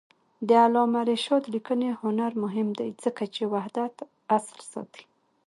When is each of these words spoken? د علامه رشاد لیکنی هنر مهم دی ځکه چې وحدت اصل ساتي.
د 0.47 0.49
علامه 0.63 1.01
رشاد 1.11 1.43
لیکنی 1.53 1.89
هنر 2.01 2.31
مهم 2.43 2.67
دی 2.79 2.89
ځکه 3.03 3.23
چې 3.35 3.41
وحدت 3.53 3.95
اصل 4.37 4.59
ساتي. 4.71 5.03